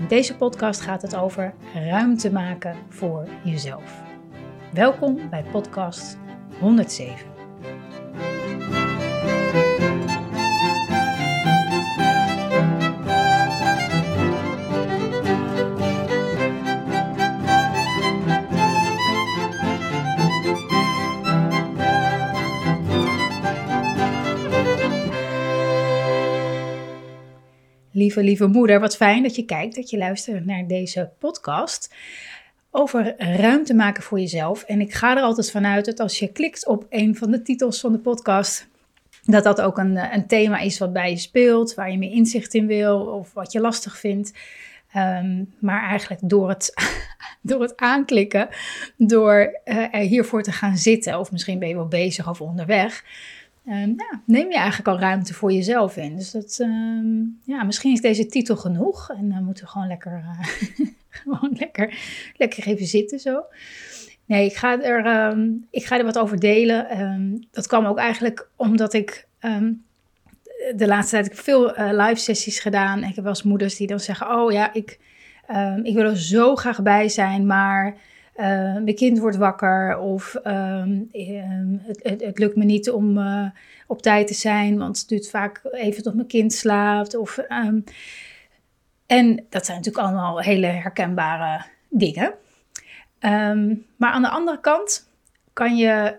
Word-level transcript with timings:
In 0.00 0.06
deze 0.06 0.36
podcast 0.36 0.80
gaat 0.80 1.02
het 1.02 1.16
over 1.16 1.54
ruimte 1.74 2.32
maken 2.32 2.76
voor 2.88 3.28
jezelf. 3.44 4.02
Welkom 4.72 5.30
bij 5.30 5.44
podcast 5.52 6.18
107. 6.60 7.29
Lieve, 28.00 28.22
lieve 28.22 28.46
moeder, 28.46 28.80
wat 28.80 28.96
fijn 28.96 29.22
dat 29.22 29.36
je 29.36 29.44
kijkt, 29.44 29.74
dat 29.74 29.90
je 29.90 29.98
luistert 29.98 30.46
naar 30.46 30.66
deze 30.66 31.10
podcast 31.18 31.94
over 32.70 33.14
ruimte 33.18 33.74
maken 33.74 34.02
voor 34.02 34.20
jezelf. 34.20 34.62
En 34.62 34.80
ik 34.80 34.92
ga 34.92 35.16
er 35.16 35.22
altijd 35.22 35.50
vanuit 35.50 35.84
dat 35.84 36.00
als 36.00 36.18
je 36.18 36.32
klikt 36.32 36.66
op 36.66 36.86
een 36.88 37.16
van 37.16 37.30
de 37.30 37.42
titels 37.42 37.80
van 37.80 37.92
de 37.92 37.98
podcast, 37.98 38.66
dat 39.24 39.44
dat 39.44 39.60
ook 39.60 39.78
een, 39.78 40.14
een 40.14 40.26
thema 40.26 40.58
is 40.58 40.78
wat 40.78 40.92
bij 40.92 41.10
je 41.10 41.16
speelt, 41.16 41.74
waar 41.74 41.90
je 41.90 41.98
meer 41.98 42.12
inzicht 42.12 42.54
in 42.54 42.66
wil 42.66 43.00
of 43.00 43.32
wat 43.32 43.52
je 43.52 43.60
lastig 43.60 43.98
vindt. 43.98 44.32
Ehm, 44.92 45.44
maar 45.58 45.82
eigenlijk 45.88 46.20
door 46.24 46.48
het, 46.48 46.74
door 47.50 47.62
het 47.62 47.76
aanklikken, 47.76 48.48
door 48.96 49.60
uh, 49.64 49.94
er 49.94 50.00
hiervoor 50.00 50.42
te 50.42 50.52
gaan 50.52 50.76
zitten, 50.76 51.18
of 51.18 51.32
misschien 51.32 51.58
ben 51.58 51.68
je 51.68 51.74
wel 51.74 51.88
bezig 51.88 52.28
of 52.28 52.40
onderweg, 52.40 53.04
um, 53.66 53.94
ja, 53.96 54.22
neem 54.24 54.48
je 54.48 54.56
eigenlijk 54.56 54.88
al 54.88 54.98
ruimte 54.98 55.34
voor 55.34 55.52
jezelf 55.52 55.96
in. 55.96 56.16
Dus 56.16 56.30
dat, 56.30 56.58
um, 56.62 57.40
ja, 57.44 57.62
misschien 57.62 57.92
is 57.92 58.00
deze 58.00 58.26
titel 58.26 58.56
genoeg 58.56 59.10
en 59.10 59.28
dan 59.28 59.44
moeten 59.44 59.64
we 59.64 59.70
gewoon 59.70 59.86
lekker, 59.86 60.12
uh, 60.12 60.46
gewoon 61.20 61.56
lekker, 61.58 61.94
lekker 62.36 62.66
even 62.66 62.86
zitten 62.86 63.18
zo. 63.18 63.44
Nee, 64.24 64.44
ik 64.44 64.56
ga 64.56 64.82
er, 64.82 65.30
um, 65.30 65.66
ik 65.70 65.84
ga 65.84 65.98
er 65.98 66.04
wat 66.04 66.18
over 66.18 66.38
delen. 66.38 67.48
dat 67.50 67.66
kwam 67.66 67.86
ook 67.86 67.98
eigenlijk 67.98 68.48
omdat 68.56 68.92
ik 68.92 69.28
de 70.76 70.86
laatste 70.86 71.14
tijd 71.14 71.26
ik 71.26 71.38
veel 71.38 71.78
uh, 71.78 71.90
live 71.92 72.20
sessies 72.20 72.58
gedaan. 72.58 72.98
Ik 72.98 73.14
heb 73.14 73.24
wel 73.24 73.28
eens 73.28 73.42
moeders 73.42 73.76
die 73.76 73.86
dan 73.86 74.00
zeggen: 74.00 74.30
Oh 74.36 74.52
ja, 74.52 74.72
ik, 74.72 74.98
ik 75.82 75.94
wil 75.94 76.04
er 76.04 76.18
zo 76.18 76.56
graag 76.56 76.82
bij 76.82 77.08
zijn, 77.08 77.46
maar 77.46 77.96
uh, 78.40 78.46
mijn 78.82 78.94
kind 78.94 79.18
wordt 79.18 79.36
wakker 79.36 79.98
of 79.98 80.36
um, 80.44 81.08
het, 81.12 82.00
het, 82.02 82.20
het, 82.20 82.38
lukt 82.38 82.56
me 82.56 82.64
niet 82.64 82.90
om 82.90 83.18
uh, 83.18 83.46
op 83.86 84.02
tijd 84.02 84.26
te 84.26 84.34
zijn, 84.34 84.78
want 84.78 84.98
het 84.98 85.08
duurt 85.08 85.30
vaak 85.30 85.60
even 85.72 86.02
tot 86.02 86.14
mijn 86.14 86.26
kind 86.26 86.52
slaapt. 86.52 87.16
Of, 87.16 87.38
um, 87.38 87.84
en 89.06 89.46
dat 89.48 89.64
zijn 89.66 89.76
natuurlijk 89.76 90.06
allemaal 90.06 90.40
hele 90.40 90.66
herkenbare 90.66 91.64
dingen. 91.88 92.34
Maar 93.96 94.10
aan 94.10 94.22
de 94.22 94.28
andere 94.28 94.60
kant 94.60 95.10
kan 95.52 95.76
je, 95.76 96.16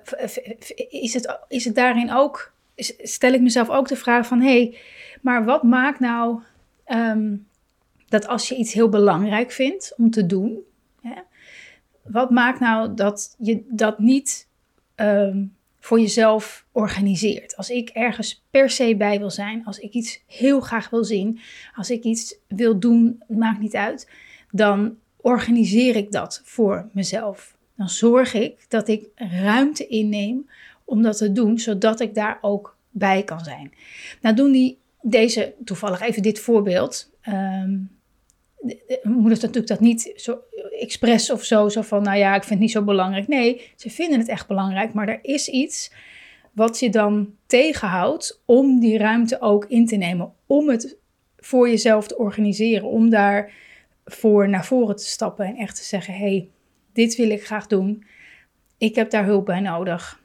is 0.90 1.14
het, 1.14 1.40
is 1.48 1.66
het 1.66 1.76
daarin 1.76 2.14
ook, 2.14 2.54
stel 2.76 3.34
ik 3.34 3.42
mezelf 3.42 3.70
ook 3.70 3.88
de 3.88 3.96
vraag 3.96 4.28
van, 4.28 4.42
hé, 4.42 4.48
hey, 4.48 4.78
maar 5.22 5.46
wat 5.46 5.64
maakt 5.64 6.00
nou 6.00 6.42
dat 8.08 8.28
als 8.28 8.50
je 8.50 8.56
iets 8.56 8.74
heel 8.74 8.90
belangrijk 8.90 9.52
vindt 9.52 9.94
om 9.98 10.10
te 10.10 10.26
doen, 10.26 10.64
wat 12.04 12.30
maakt 12.30 12.60
nou 12.60 12.94
dat 12.94 13.36
je 13.40 13.66
dat 13.70 14.00
niet 14.00 14.48
um, 14.96 15.56
voor 15.80 16.00
jezelf 16.00 16.66
organiseert? 16.72 17.56
Als 17.56 17.70
ik 17.70 17.90
ergens 17.90 18.44
per 18.50 18.70
se 18.70 18.96
bij 18.96 19.20
wil 19.20 19.30
zijn, 19.30 19.66
als 19.66 19.80
ik 19.80 19.94
iets 19.94 20.24
heel 20.28 20.60
graag 20.60 20.90
wil 20.90 21.04
zien, 21.04 21.40
als 21.76 21.90
ik 21.90 22.04
iets 22.04 22.36
wil 22.48 22.80
doen, 22.80 23.24
maakt 23.28 23.60
niet 23.60 23.76
uit, 23.76 24.10
dan 24.52 24.98
organiseer 25.18 25.96
ik 25.96 26.12
dat 26.12 26.42
voor 26.44 26.90
mezelf. 26.92 27.56
Dan 27.76 27.90
zorg 27.90 28.34
ik 28.34 28.66
dat 28.68 28.88
ik 28.88 29.08
ruimte 29.16 29.88
inneem 29.88 30.50
om 30.86 31.02
dat 31.02 31.18
te 31.18 31.32
doen, 31.32 31.60
zodat 31.60 32.00
ik 32.00 32.16
daar 32.16 32.38
ook 32.42 32.78
bij 32.90 33.24
kan 33.24 33.40
zijn. 33.40 33.74
Nou 34.22 34.36
doen 34.36 34.52
die 34.52 34.78
deze, 35.02 35.54
toevallig 35.66 36.02
even 36.02 36.22
dit 36.22 36.40
voorbeeld. 36.40 37.12
Um, 37.28 37.90
moeders 39.04 39.40
natuurlijk 39.40 39.68
dat 39.68 39.80
niet 39.80 40.14
zo 40.16 40.40
expres 40.80 41.32
of 41.32 41.44
zo, 41.44 41.70
zo 41.70 41.82
van, 41.82 42.04
nou 42.04 42.18
ja, 42.18 42.36
ik 42.36 42.42
vind 42.42 42.50
het 42.50 42.60
niet 42.60 42.72
zo 42.72 42.84
belangrijk. 42.84 43.28
Nee, 43.28 43.72
ze 43.76 43.90
vinden 43.90 44.20
het 44.20 44.28
echt 44.28 44.48
belangrijk, 44.48 44.94
maar 44.94 45.08
er 45.08 45.20
is 45.22 45.48
iets 45.48 45.92
wat 46.52 46.80
je 46.80 46.90
dan 46.90 47.34
tegenhoudt 47.46 48.42
om 48.46 48.80
die 48.80 48.98
ruimte 48.98 49.42
ook 49.42 49.66
in 49.66 49.86
te 49.86 49.96
nemen, 49.96 50.34
om 50.46 50.70
het 50.70 50.98
voor 51.38 51.70
jezelf 51.70 52.08
te 52.08 52.18
organiseren, 52.18 52.88
om 52.88 53.10
daar 53.10 53.52
voor 54.06 54.50
naar 54.50 54.66
voren 54.66 54.96
te 54.96 55.06
stappen 55.06 55.46
en 55.46 55.56
echt 55.56 55.76
te 55.76 55.84
zeggen, 55.84 56.14
hey, 56.14 56.50
dit 56.94 57.16
wil 57.16 57.30
ik 57.30 57.46
graag 57.46 57.68
doen. 57.68 58.04
Ik 58.78 58.96
heb 58.96 59.10
daar 59.10 59.26
hulp 59.26 59.46
bij 59.46 59.60
nodig. 59.60 60.20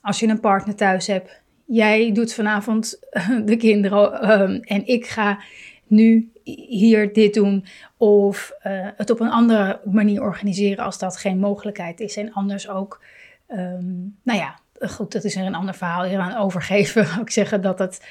Als 0.00 0.20
je 0.20 0.26
een 0.26 0.40
partner 0.40 0.74
thuis 0.74 1.06
hebt, 1.06 1.42
jij 1.64 2.12
doet 2.12 2.34
vanavond 2.34 2.98
de 3.44 3.56
kinderen 3.56 4.40
um, 4.40 4.60
en 4.62 4.86
ik 4.86 5.06
ga 5.06 5.42
nu 5.90 6.30
hier 6.42 7.12
dit 7.12 7.34
doen 7.34 7.64
of 7.96 8.52
uh, 8.66 8.88
het 8.96 9.10
op 9.10 9.20
een 9.20 9.30
andere 9.30 9.80
manier 9.84 10.22
organiseren 10.22 10.84
als 10.84 10.98
dat 10.98 11.16
geen 11.16 11.38
mogelijkheid 11.38 12.00
is. 12.00 12.16
En 12.16 12.32
anders 12.32 12.68
ook, 12.68 13.02
um, 13.48 14.16
nou 14.22 14.38
ja, 14.38 14.58
goed, 14.80 15.12
dat 15.12 15.24
is 15.24 15.36
er 15.36 15.46
een 15.46 15.54
ander 15.54 15.74
verhaal 15.74 16.04
hier 16.04 16.18
aan 16.18 16.36
overgeven. 16.36 17.06
ik 17.20 17.30
zeggen 17.30 17.62
dat, 17.62 17.78
het, 17.78 18.06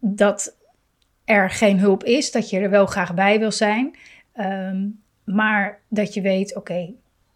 dat 0.00 0.56
er 1.24 1.50
geen 1.50 1.78
hulp 1.78 2.04
is, 2.04 2.30
dat 2.30 2.50
je 2.50 2.58
er 2.58 2.70
wel 2.70 2.86
graag 2.86 3.14
bij 3.14 3.38
wil 3.38 3.52
zijn, 3.52 3.96
um, 4.38 5.02
maar 5.24 5.80
dat 5.88 6.14
je 6.14 6.20
weet, 6.20 6.56
oké, 6.56 6.92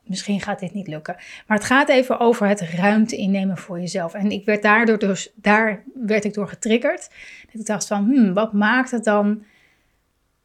misschien 0.07 0.41
gaat 0.41 0.61
dit 0.61 0.75
niet 0.75 0.89
lukken. 0.89 1.17
Maar 1.47 1.57
het 1.57 1.67
gaat 1.67 1.89
even 1.89 2.21
over 2.21 2.49
het 2.49 2.61
ruimte 2.61 3.17
innemen 3.17 3.57
voor 3.57 3.81
jezelf. 3.81 4.15
En 4.15 4.31
ik 4.31 4.45
werd 4.45 4.63
daardoor 4.63 4.99
dus, 4.99 5.33
daar 5.35 5.83
werd 5.95 6.25
ik 6.25 6.35
door 6.35 6.49
getriggerd. 6.49 7.11
Dat 7.53 7.61
ik 7.61 7.67
dacht 7.67 7.87
van, 7.87 8.05
hmm, 8.05 8.35
wat 8.35 8.53
maakt 8.53 8.91
het 8.91 9.05
dan 9.05 9.45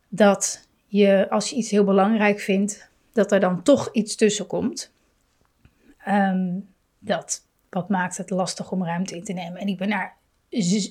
dat 0.09 0.67
je, 0.87 1.29
als 1.29 1.49
je 1.49 1.55
iets 1.55 1.71
heel 1.71 1.83
belangrijk 1.83 2.39
vindt, 2.39 2.89
dat 3.13 3.31
er 3.31 3.39
dan 3.39 3.63
toch 3.63 3.89
iets 3.91 4.15
tussen 4.15 4.47
komt. 4.47 4.91
Um, 6.07 6.67
dat, 6.99 7.45
wat 7.69 7.89
maakt 7.89 8.17
het 8.17 8.29
lastig 8.29 8.71
om 8.71 8.85
ruimte 8.85 9.15
in 9.15 9.23
te 9.23 9.33
nemen. 9.33 9.59
En 9.59 9.67
ik 9.67 9.77
ben 9.77 9.89
daar 9.89 10.17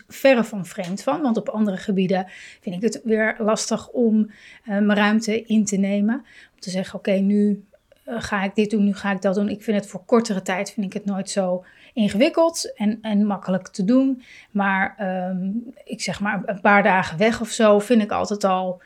verre 0.09 0.45
van 0.45 0.67
vreemd 0.67 1.03
van, 1.03 1.21
want 1.21 1.37
op 1.37 1.49
andere 1.49 1.77
gebieden 1.77 2.27
vind 2.61 2.77
ik 2.77 2.83
het 2.83 3.01
weer 3.05 3.37
lastig 3.39 3.89
om 3.89 4.19
uh, 4.19 4.31
mijn 4.65 4.95
ruimte 4.95 5.43
in 5.43 5.65
te 5.65 5.77
nemen. 5.77 6.15
Om 6.55 6.61
te 6.61 6.71
zeggen, 6.71 6.99
oké, 6.99 7.13
nu 7.13 7.65
uh, 8.09 8.15
ga 8.19 8.43
ik 8.43 8.55
dit 8.55 8.71
doen, 8.71 8.85
nu 8.85 8.95
ga 8.95 9.13
ik 9.13 9.23
dat 9.23 9.35
doen. 9.35 9.49
Ik 9.49 9.63
vind 9.63 9.77
het 9.81 9.91
voor 9.91 10.05
kortere 10.05 10.43
tijd 10.43 10.71
vind 10.71 10.87
ik 10.87 10.93
het 10.93 11.05
nooit 11.05 11.31
zo 11.31 11.65
ingewikkeld 11.93 12.73
en, 12.75 12.99
en 13.03 13.27
makkelijk 13.27 13.69
te 13.69 13.85
doen. 13.85 14.23
Maar 14.51 14.97
um, 15.31 15.73
ik 15.85 16.03
zeg 16.03 16.21
maar 16.21 16.43
een 16.47 16.61
paar 16.61 16.83
dagen 16.83 17.19
weg 17.19 17.41
of 17.41 17.49
zo 17.49 17.79
vind 17.79 18.03
ik 18.03 18.13
altijd 18.13 18.45
al 18.45 18.83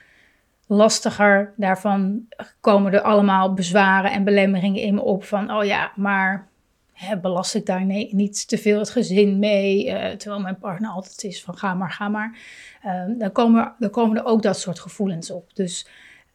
lastiger. 0.66 1.52
Daarvan 1.56 2.26
komen 2.60 2.92
er 2.92 3.00
allemaal 3.00 3.54
bezwaren 3.54 4.12
en 4.12 4.24
belemmeringen 4.24 4.82
in 4.82 4.94
me 4.94 5.02
op 5.02 5.24
van, 5.24 5.52
oh 5.52 5.64
ja, 5.64 5.92
maar 5.96 6.48
hè, 6.92 7.18
belast 7.18 7.54
ik 7.54 7.66
daar 7.66 7.84
niet 7.84 8.48
te 8.48 8.58
veel 8.58 8.78
het 8.78 8.90
gezin 8.90 9.38
mee, 9.38 9.86
uh, 9.86 10.10
terwijl 10.10 10.40
mijn 10.40 10.58
partner 10.58 10.90
altijd 10.90 11.24
is 11.24 11.42
van 11.42 11.56
ga 11.56 11.74
maar, 11.74 11.90
ga 11.90 12.08
maar. 12.08 12.38
Um, 12.86 13.18
dan, 13.18 13.32
komen, 13.32 13.74
dan 13.78 13.90
komen 13.90 14.16
er 14.16 14.24
ook 14.24 14.42
dat 14.42 14.58
soort 14.58 14.78
gevoelens 14.78 15.30
op. 15.30 15.54
Dus 15.54 15.86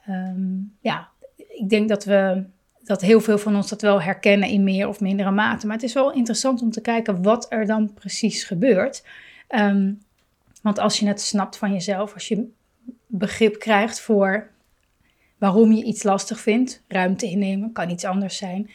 um, 0.10 0.76
ja, 0.80 1.08
ik 1.36 1.70
denk 1.70 1.90
dat 1.90 2.04
we 2.04 2.44
dat 2.84 3.02
heel 3.02 3.22
veel 3.22 3.38
van 3.38 3.56
ons 3.56 3.70
dat 3.70 3.82
wel 3.82 4.02
herkennen 4.02 4.50
in 4.50 4.64
meer 4.64 4.88
of 4.88 5.00
mindere 5.00 5.32
mate. 5.32 5.66
Maar 5.66 5.76
het 5.76 5.86
is 5.86 5.94
wel 5.94 6.14
interessant 6.14 6.62
om 6.62 6.72
te 6.72 6.82
kijken 6.82 7.24
wat 7.24 7.46
er 7.50 7.66
dan 7.66 7.94
precies 7.94 8.44
gebeurt. 8.44 9.04
Um, 9.50 10.02
want 10.62 10.80
als 10.80 11.00
je 11.00 11.08
het 11.08 11.22
snapt 11.22 11.58
van 11.58 11.72
jezelf, 11.72 12.14
als 12.14 12.28
je 12.28 12.50
begrip 13.08 13.60
krijgt 13.60 14.00
voor 14.00 14.50
waarom 15.38 15.72
je 15.72 15.84
iets 15.84 16.04
lastig 16.04 16.40
vindt. 16.40 16.84
Ruimte 16.88 17.26
innemen 17.26 17.72
kan 17.72 17.90
iets 17.90 18.06
anders 18.06 18.38
zijn. 18.38 18.70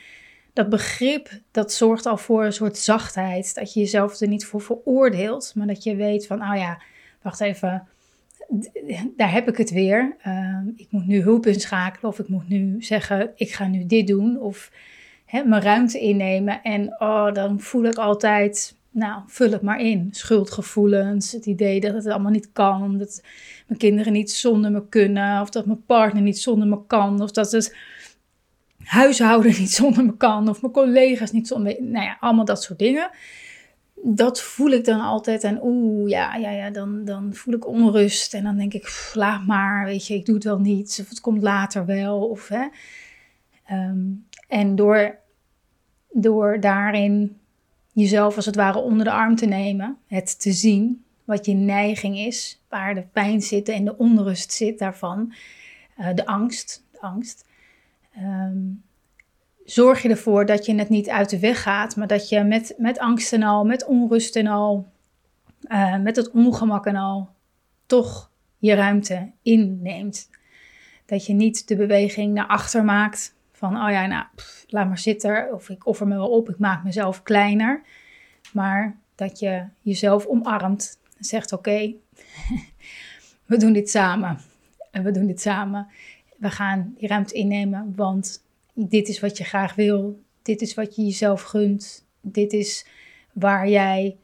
Dat 0.52 0.68
begrip, 0.68 1.30
dat 1.50 1.72
zorgt 1.72 2.06
al 2.06 2.16
voor 2.16 2.44
een 2.44 2.52
soort 2.52 2.78
zachtheid. 2.78 3.54
Dat 3.54 3.72
je 3.72 3.80
jezelf 3.80 4.20
er 4.20 4.28
niet 4.28 4.44
voor 4.44 4.60
veroordeelt, 4.60 5.52
maar 5.54 5.66
dat 5.66 5.82
je 5.82 5.96
weet 5.96 6.26
van, 6.26 6.42
oh 6.42 6.56
ja, 6.56 6.82
wacht 7.22 7.40
even, 7.40 7.88
daar 9.16 9.32
heb 9.32 9.48
ik 9.48 9.56
het 9.56 9.70
weer. 9.70 10.16
Ehm, 10.22 10.68
ik 10.76 10.86
moet 10.90 11.06
nu 11.06 11.22
hulp 11.22 11.46
inschakelen 11.46 12.10
of 12.10 12.18
ik 12.18 12.28
moet 12.28 12.48
nu 12.48 12.76
zeggen, 12.82 13.32
ik 13.34 13.52
ga 13.52 13.66
nu 13.66 13.86
dit 13.86 14.06
doen 14.06 14.40
of 14.40 14.70
hè, 15.24 15.44
mijn 15.44 15.62
ruimte 15.62 15.98
innemen. 15.98 16.62
En 16.62 17.00
oh, 17.00 17.32
dan 17.32 17.60
voel 17.60 17.84
ik 17.84 17.96
altijd, 17.96 18.76
nou, 18.92 19.22
vul 19.26 19.50
het 19.50 19.62
maar 19.62 19.80
in. 19.80 20.08
Schuldgevoelens, 20.10 21.32
het 21.32 21.46
idee 21.46 21.80
dat 21.80 21.94
het 21.94 22.06
allemaal 22.06 22.30
niet 22.30 22.52
kan, 22.52 22.98
dat 22.98 23.22
mijn 23.66 23.78
kinderen 23.78 24.12
niet 24.12 24.30
zonder 24.30 24.70
me 24.70 24.88
kunnen, 24.88 25.40
of 25.40 25.50
dat 25.50 25.66
mijn 25.66 25.84
partner 25.84 26.22
niet 26.22 26.38
zonder 26.38 26.68
me 26.68 26.86
kan, 26.86 27.22
of 27.22 27.30
dat 27.30 27.52
het 27.52 27.76
huishouden 28.84 29.50
niet 29.60 29.72
zonder 29.72 30.04
me 30.04 30.16
kan, 30.16 30.48
of 30.48 30.60
mijn 30.60 30.72
collega's 30.72 31.32
niet 31.32 31.48
zonder 31.48 31.76
me, 31.80 31.86
nou 31.86 32.04
ja, 32.04 32.16
allemaal 32.20 32.44
dat 32.44 32.62
soort 32.62 32.78
dingen 32.78 33.10
dat 34.04 34.40
voel 34.40 34.70
ik 34.70 34.84
dan 34.84 35.00
altijd. 35.00 35.44
En 35.44 35.58
oeh, 35.62 36.10
ja, 36.10 36.36
ja, 36.36 36.50
ja, 36.50 36.70
dan, 36.70 37.04
dan 37.04 37.34
voel 37.34 37.54
ik 37.54 37.66
onrust. 37.66 38.34
En 38.34 38.44
dan 38.44 38.56
denk 38.56 38.74
ik, 38.74 39.10
laat 39.14 39.46
maar, 39.46 39.84
weet 39.84 40.06
je, 40.06 40.14
ik 40.14 40.26
doe 40.26 40.34
het 40.34 40.44
wel 40.44 40.58
niet. 40.58 40.98
Of 41.02 41.08
het 41.08 41.20
komt 41.20 41.42
later 41.42 41.86
wel. 41.86 42.28
Of, 42.28 42.48
hè. 42.48 42.66
Ehm, 43.66 44.00
en 44.48 44.76
door, 44.76 45.18
door 46.10 46.60
daarin 46.60 47.40
jezelf 47.92 48.36
als 48.36 48.46
het 48.46 48.56
ware 48.56 48.78
onder 48.78 49.04
de 49.04 49.12
arm 49.12 49.36
te 49.36 49.46
nemen, 49.46 49.98
het 50.06 50.40
te 50.40 50.52
zien, 50.52 51.04
wat 51.24 51.46
je 51.46 51.54
neiging 51.54 52.18
is, 52.18 52.62
waar 52.68 52.94
de 52.94 53.06
pijn 53.12 53.42
zit 53.42 53.68
en 53.68 53.84
de 53.84 53.96
onrust 53.96 54.52
zit 54.52 54.78
daarvan, 54.78 55.32
uh, 55.98 56.14
de 56.14 56.26
angst, 56.26 56.84
de 56.92 57.00
angst. 57.00 57.44
Um, 58.18 58.82
zorg 59.64 60.02
je 60.02 60.08
ervoor 60.08 60.46
dat 60.46 60.66
je 60.66 60.74
het 60.74 60.88
niet 60.88 61.08
uit 61.08 61.30
de 61.30 61.38
weg 61.38 61.62
gaat, 61.62 61.96
maar 61.96 62.06
dat 62.06 62.28
je 62.28 62.42
met, 62.42 62.74
met 62.76 62.98
angst 62.98 63.32
en 63.32 63.42
al, 63.42 63.64
met 63.64 63.84
onrust 63.84 64.36
en 64.36 64.46
al, 64.46 64.86
uh, 65.68 65.98
met 65.98 66.16
het 66.16 66.30
ongemak 66.30 66.86
en 66.86 66.96
al, 66.96 67.28
toch 67.86 68.30
je 68.58 68.74
ruimte 68.74 69.30
inneemt. 69.42 70.30
Dat 71.06 71.26
je 71.26 71.32
niet 71.32 71.68
de 71.68 71.76
beweging 71.76 72.34
naar 72.34 72.46
achter 72.46 72.84
maakt 72.84 73.34
van, 73.62 73.84
oh 73.84 73.90
ja, 73.90 74.06
nou, 74.06 74.24
laat 74.66 74.88
maar 74.88 74.98
zitten, 74.98 75.54
of 75.54 75.68
ik 75.68 75.86
offer 75.86 76.06
me 76.06 76.14
wel 76.14 76.30
op, 76.30 76.48
ik 76.48 76.58
maak 76.58 76.84
mezelf 76.84 77.22
kleiner. 77.22 77.82
Maar 78.52 78.96
dat 79.14 79.38
je 79.38 79.64
jezelf 79.80 80.26
omarmt 80.26 80.98
en 81.18 81.24
zegt, 81.24 81.52
oké, 81.52 81.94
we 83.50 83.56
doen 83.56 83.72
dit 83.72 83.90
samen. 83.90 84.38
En 84.90 85.02
we 85.02 85.10
doen 85.10 85.26
dit 85.26 85.40
samen. 85.40 85.86
We 86.36 86.50
gaan 86.50 86.94
die 86.98 87.08
ruimte 87.08 87.34
innemen, 87.34 87.92
want 87.96 88.44
dit 88.74 89.08
is 89.08 89.20
wat 89.20 89.36
je 89.36 89.44
graag 89.44 89.74
wil, 89.74 90.22
dit 90.42 90.60
is 90.60 90.74
wat 90.74 90.96
je 90.96 91.02
jezelf 91.02 91.42
gunt, 91.42 92.06
dit 92.20 92.52
is 92.52 92.86
waar 93.32 93.68
jij 93.68 94.16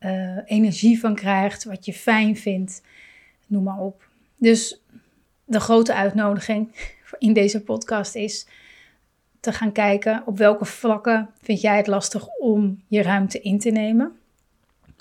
uh, 0.00 0.38
energie 0.44 1.00
van 1.00 1.14
krijgt, 1.14 1.64
wat 1.64 1.84
je 1.84 1.92
fijn 1.92 2.36
vindt, 2.36 2.82
noem 3.46 3.62
maar 3.62 3.78
op. 3.78 4.08
Dus 4.36 4.81
de 5.52 5.60
grote 5.60 5.94
uitnodiging 5.94 6.90
in 7.18 7.32
deze 7.32 7.62
podcast 7.62 8.14
is 8.14 8.46
te 9.40 9.52
gaan 9.52 9.72
kijken 9.72 10.22
op 10.26 10.38
welke 10.38 10.64
vlakken 10.64 11.28
vind 11.42 11.60
jij 11.60 11.76
het 11.76 11.86
lastig 11.86 12.26
om 12.26 12.82
je 12.86 13.02
ruimte 13.02 13.40
in 13.40 13.58
te 13.58 13.70
nemen. 13.70 14.12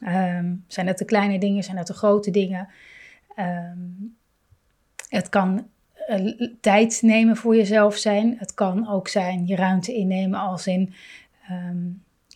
Um, 0.07 0.63
zijn 0.67 0.87
het 0.87 0.97
de 0.97 1.05
kleine 1.05 1.39
dingen, 1.39 1.63
zijn 1.63 1.77
het 1.77 1.87
de 1.87 1.93
grote 1.93 2.31
dingen? 2.31 2.67
Um, 3.39 4.15
het 5.09 5.29
kan 5.29 5.67
uh, 6.09 6.49
tijd 6.61 7.01
nemen 7.01 7.35
voor 7.35 7.55
jezelf 7.55 7.95
zijn. 7.95 8.35
Het 8.37 8.53
kan 8.53 8.89
ook 8.89 9.07
zijn 9.07 9.47
je 9.47 9.55
ruimte 9.55 9.93
innemen 9.93 10.39
als 10.39 10.67
in 10.67 10.93
ehm, 11.47 11.87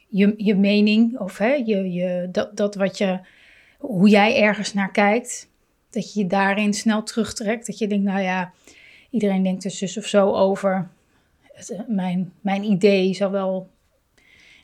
je, 0.07 0.33
je 0.37 0.55
mening 0.55 1.19
of 1.19 1.37
hè, 1.37 1.53
je, 1.53 1.91
je, 1.91 2.29
dat, 2.31 2.57
dat 2.57 2.75
wat 2.75 2.97
je, 2.97 3.19
hoe 3.77 4.09
jij 4.09 4.41
ergens 4.41 4.73
naar 4.73 4.91
kijkt. 4.91 5.49
Dat 5.95 6.13
je 6.13 6.19
je 6.19 6.27
daarin 6.27 6.73
snel 6.73 7.03
terugtrekt. 7.03 7.67
Dat 7.67 7.77
je 7.77 7.87
denkt, 7.87 8.05
nou 8.05 8.21
ja, 8.21 8.51
iedereen 9.09 9.43
denkt 9.43 9.63
er 9.63 9.71
zus 9.71 9.97
of 9.97 10.05
zo 10.05 10.33
over. 10.33 10.89
Eh, 11.53 11.79
mijn, 11.87 12.33
mijn 12.41 12.63
idee 12.63 13.13
zal 13.13 13.31
wel 13.31 13.69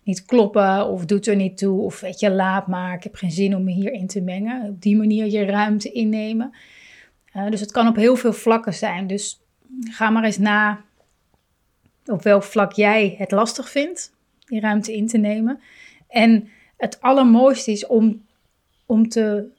niet 0.03 0.25
kloppen 0.25 0.87
of 0.87 1.05
doet 1.05 1.27
er 1.27 1.35
niet 1.35 1.57
toe. 1.57 1.81
Of 1.81 1.99
weet 1.99 2.19
je, 2.19 2.31
laat 2.31 2.67
maar, 2.67 2.95
ik 2.95 3.03
heb 3.03 3.15
geen 3.15 3.31
zin 3.31 3.55
om 3.55 3.63
me 3.63 3.71
hierin 3.71 4.07
te 4.07 4.21
mengen. 4.21 4.69
Op 4.69 4.81
die 4.81 4.97
manier 4.97 5.25
je 5.25 5.45
ruimte 5.45 5.91
innemen. 5.91 6.55
Uh, 7.35 7.49
dus 7.49 7.59
het 7.59 7.71
kan 7.71 7.87
op 7.87 7.95
heel 7.95 8.15
veel 8.15 8.33
vlakken 8.33 8.73
zijn. 8.73 9.07
Dus 9.07 9.41
ga 9.89 10.09
maar 10.09 10.23
eens 10.23 10.37
na 10.37 10.81
op 12.05 12.23
welk 12.23 12.43
vlak 12.43 12.71
jij 12.71 13.15
het 13.17 13.31
lastig 13.31 13.69
vindt 13.69 14.13
die 14.45 14.59
ruimte 14.59 14.95
in 14.95 15.07
te 15.07 15.17
nemen. 15.17 15.59
En 16.07 16.49
het 16.77 17.01
allermooiste 17.01 17.71
is 17.71 17.85
om, 17.85 18.25
om 18.85 19.09
te 19.09 19.49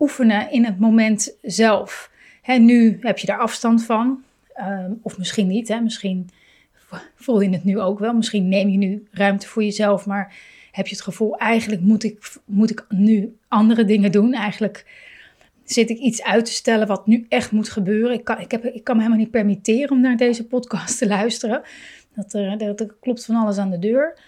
oefenen 0.00 0.50
in 0.50 0.64
het 0.64 0.78
moment 0.78 1.36
zelf. 1.42 2.10
Hè, 2.42 2.56
nu 2.56 2.98
heb 3.00 3.18
je 3.18 3.26
daar 3.26 3.38
afstand 3.38 3.84
van, 3.84 4.22
uh, 4.56 4.84
of 5.02 5.18
misschien 5.18 5.46
niet. 5.46 5.68
Hè, 5.68 5.80
misschien 5.80 6.30
voel 7.14 7.40
je 7.40 7.50
het 7.50 7.64
nu 7.64 7.80
ook 7.80 7.98
wel. 7.98 8.14
Misschien 8.14 8.48
neem 8.48 8.68
je 8.68 8.78
nu 8.78 9.06
ruimte 9.10 9.48
voor 9.48 9.62
jezelf, 9.62 10.06
maar 10.06 10.34
heb 10.72 10.86
je 10.86 10.94
het 10.94 11.04
gevoel, 11.04 11.36
eigenlijk 11.36 11.80
moet 11.80 12.04
ik, 12.04 12.32
moet 12.44 12.70
ik 12.70 12.84
nu 12.88 13.36
andere 13.48 13.84
dingen 13.84 14.12
doen. 14.12 14.32
Eigenlijk 14.32 14.86
zit 15.64 15.90
ik 15.90 15.98
iets 15.98 16.22
uit 16.22 16.44
te 16.44 16.52
stellen 16.52 16.86
wat 16.86 17.06
nu 17.06 17.26
echt 17.28 17.50
moet 17.50 17.68
gebeuren. 17.68 18.12
Ik 18.12 18.24
kan, 18.24 18.38
ik 18.38 18.50
heb, 18.50 18.64
ik 18.64 18.84
kan 18.84 18.96
me 18.96 19.02
helemaal 19.02 19.24
niet 19.24 19.32
permitteren 19.32 19.90
om 19.90 20.00
naar 20.00 20.16
deze 20.16 20.46
podcast 20.46 20.98
te 20.98 21.06
luisteren. 21.06 21.62
Dat 22.14 22.32
er, 22.32 22.76
dat 22.76 22.98
klopt 23.00 23.24
van 23.24 23.34
alles 23.34 23.58
aan 23.58 23.70
de 23.70 23.78
deur. 23.78 24.18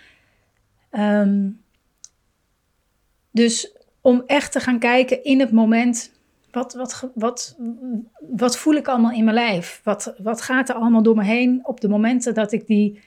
Ehm, 0.90 1.48
dus 3.30 3.76
om 4.02 4.22
echt 4.26 4.52
te 4.52 4.60
gaan 4.60 4.78
kijken 4.78 5.25
in 5.25 5.40
het 5.40 5.52
moment. 5.52 6.12
Wat, 6.50 6.75
wat, 6.75 7.10
wat, 7.14 7.56
wat 8.19 8.58
voel 8.58 8.75
ik 8.75 8.88
allemaal 8.88 9.12
in 9.12 9.25
mijn 9.25 9.37
lijf? 9.37 9.81
Wat, 9.84 10.14
wat 10.22 10.43
gaat 10.43 10.69
er 10.69 10.75
allemaal 10.75 11.02
door 11.02 11.16
me 11.16 11.25
heen 11.25 11.60
op 11.62 11.81
de 11.81 11.88
momenten 11.88 12.34
dat 12.34 12.52
ik 12.52 12.66
die, 12.66 13.00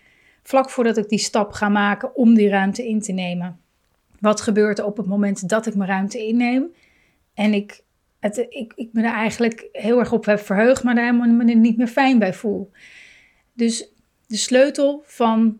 vlak 0.43 0.69
voordat 0.69 0.97
ik 0.97 1.09
die 1.09 1.19
stap 1.19 1.51
ga 1.51 1.69
maken 1.69 2.15
om 2.15 2.33
die 2.33 2.49
ruimte 2.49 2.87
in 2.87 3.01
te 3.01 3.11
nemen? 3.11 3.59
Wat 4.19 4.41
gebeurt 4.41 4.79
er 4.79 4.85
op 4.85 4.97
het 4.97 5.05
moment 5.05 5.49
dat 5.49 5.65
ik 5.65 5.75
mijn 5.75 5.89
ruimte 5.89 6.25
inneem 6.25 6.73
en 7.33 7.53
ik 7.53 7.83
het, 8.19 8.37
ik, 8.49 8.73
ik 8.75 8.89
me 8.91 9.01
er 9.01 9.13
eigenlijk 9.13 9.69
heel 9.71 9.99
erg 9.99 10.11
op 10.11 10.25
heb 10.25 10.39
verheugd, 10.39 10.83
maar 10.83 10.95
daar 10.95 11.05
helemaal 11.05 11.27
me 11.27 11.43
niet 11.43 11.77
meer 11.77 11.87
fijn 11.87 12.19
bij 12.19 12.33
voel. 12.33 12.71
Dus 13.53 13.89
de 14.27 14.35
sleutel 14.35 15.03
van 15.05 15.59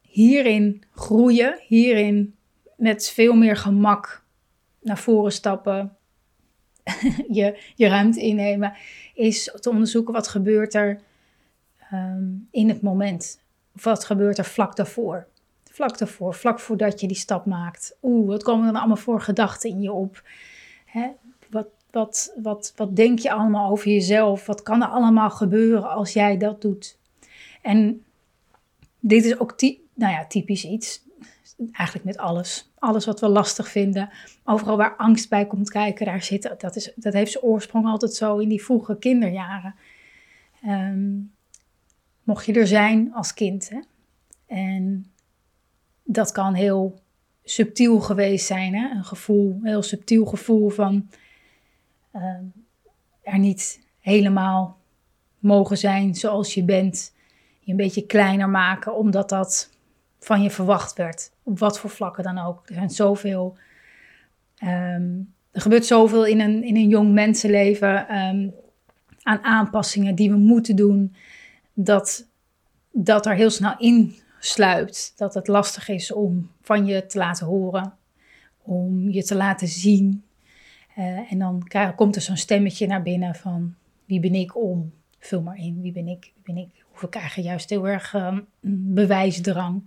hierin 0.00 0.82
groeien, 0.94 1.58
hierin 1.66 2.34
met 2.76 3.10
veel 3.10 3.34
meer 3.34 3.56
gemak 3.56 4.23
naar 4.84 4.98
voren 4.98 5.32
stappen, 5.32 5.96
je, 7.38 7.72
je 7.74 7.88
ruimte 7.88 8.20
innemen, 8.20 8.72
is 9.14 9.50
te 9.60 9.70
onderzoeken 9.70 10.14
wat 10.14 10.28
gebeurt 10.28 10.74
er 10.74 11.00
um, 11.92 12.48
in 12.50 12.68
het 12.68 12.82
moment. 12.82 13.40
Wat 13.82 14.04
gebeurt 14.04 14.38
er 14.38 14.44
vlak 14.44 14.76
daarvoor. 14.76 15.26
Vlak 15.70 15.98
daarvoor, 15.98 16.34
vlak 16.34 16.60
voordat 16.60 17.00
je 17.00 17.06
die 17.06 17.16
stap 17.16 17.46
maakt. 17.46 17.96
Oeh, 18.02 18.28
wat 18.28 18.42
komen 18.42 18.66
er 18.66 18.72
dan 18.72 18.80
allemaal 18.80 18.96
voor 18.96 19.20
gedachten 19.20 19.70
in 19.70 19.80
je 19.80 19.92
op? 19.92 20.22
Hè? 20.84 21.08
Wat, 21.50 21.66
wat, 21.90 22.34
wat, 22.42 22.72
wat 22.76 22.96
denk 22.96 23.18
je 23.18 23.32
allemaal 23.32 23.70
over 23.70 23.90
jezelf? 23.90 24.46
Wat 24.46 24.62
kan 24.62 24.82
er 24.82 24.88
allemaal 24.88 25.30
gebeuren 25.30 25.90
als 25.90 26.12
jij 26.12 26.36
dat 26.36 26.62
doet? 26.62 26.98
En 27.62 28.04
dit 29.00 29.24
is 29.24 29.38
ook 29.38 29.54
nou 29.94 30.12
ja, 30.12 30.26
typisch 30.26 30.64
iets. 30.64 31.02
Eigenlijk 31.72 32.04
met 32.04 32.16
alles. 32.16 32.72
Alles 32.84 33.06
wat 33.06 33.20
we 33.20 33.28
lastig 33.28 33.68
vinden. 33.68 34.10
Overal 34.44 34.76
waar 34.76 34.96
angst 34.96 35.28
bij 35.28 35.46
komt 35.46 35.70
kijken, 35.70 36.06
daar 36.06 36.22
zit, 36.22 36.54
dat, 36.58 36.76
is, 36.76 36.92
dat 36.96 37.12
heeft 37.12 37.32
zijn 37.32 37.44
oorsprong 37.44 37.86
altijd 37.86 38.14
zo 38.14 38.38
in 38.38 38.48
die 38.48 38.64
vroege 38.64 38.98
kinderjaren. 38.98 39.74
Ehm, 40.62 41.12
mocht 42.22 42.46
je 42.46 42.52
er 42.52 42.66
zijn 42.66 43.14
als 43.14 43.34
kind. 43.34 43.68
Hè? 43.68 43.78
En 44.46 45.12
dat 46.04 46.32
kan 46.32 46.54
heel 46.54 46.98
subtiel 47.44 48.00
geweest 48.00 48.46
zijn. 48.46 48.74
Hè? 48.74 48.90
Een 48.90 49.04
gevoel, 49.04 49.50
een 49.50 49.66
heel 49.66 49.82
subtiel 49.82 50.24
gevoel 50.24 50.68
van 50.68 51.08
Ehm, 52.14 52.44
er 53.22 53.38
niet 53.38 53.86
helemaal 54.00 54.78
mogen 55.38 55.78
zijn 55.78 56.14
zoals 56.14 56.54
je 56.54 56.64
bent. 56.64 57.14
Je 57.60 57.70
een 57.70 57.76
beetje 57.76 58.06
kleiner 58.06 58.48
maken, 58.48 58.96
omdat 58.96 59.28
dat 59.28 59.70
van 60.24 60.42
je 60.42 60.50
verwacht 60.50 60.96
werd. 60.96 61.32
Op 61.42 61.58
wat 61.58 61.78
voor 61.78 61.90
vlakken 61.90 62.24
dan 62.24 62.38
ook. 62.38 62.62
Er 62.64 62.74
zijn 62.74 62.90
zoveel. 62.90 63.56
Um, 64.62 65.34
er 65.50 65.60
gebeurt 65.60 65.86
zoveel 65.86 66.26
in 66.26 66.40
een, 66.40 66.62
in 66.62 66.76
een 66.76 66.88
jong 66.88 67.12
mensenleven 67.12 68.16
um, 68.18 68.54
aan 69.22 69.42
aanpassingen 69.42 70.14
die 70.14 70.30
we 70.30 70.36
moeten 70.36 70.76
doen. 70.76 71.14
Dat 71.74 72.26
dat 72.90 73.26
er 73.26 73.34
heel 73.34 73.50
snel 73.50 73.74
in 73.78 74.14
sluipt. 74.38 75.12
Dat 75.16 75.34
het 75.34 75.48
lastig 75.48 75.88
is 75.88 76.12
om 76.12 76.50
van 76.62 76.86
je 76.86 77.06
te 77.06 77.18
laten 77.18 77.46
horen. 77.46 77.92
Om 78.62 79.10
je 79.10 79.24
te 79.24 79.34
laten 79.34 79.68
zien. 79.68 80.24
Uh, 80.98 81.32
en 81.32 81.38
dan 81.38 81.68
komt 81.96 82.16
er 82.16 82.22
zo'n 82.22 82.36
stemmetje 82.36 82.86
naar 82.86 83.02
binnen 83.02 83.34
van 83.34 83.74
wie 84.04 84.20
ben 84.20 84.34
ik 84.34 84.56
om? 84.56 84.92
Vul 85.18 85.42
maar 85.42 85.58
in, 85.58 85.80
wie 85.80 85.92
ben 85.92 86.08
ik? 86.08 86.32
Wie 86.34 86.54
ben 86.54 86.62
ik? 86.62 86.84
Of 86.92 87.00
we 87.00 87.08
krijgen 87.08 87.42
juist 87.42 87.70
heel 87.70 87.88
erg 87.88 88.14
um, 88.14 88.46
bewijsdrang 88.94 89.82